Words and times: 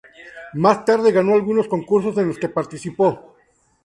Más 0.53 0.83
tarde 0.83 1.11
ganó 1.11 1.35
algunos 1.35 1.67
concursos 1.67 2.17
en 2.17 2.29
los 2.29 2.39
que 2.39 2.49
participó. 2.49 3.35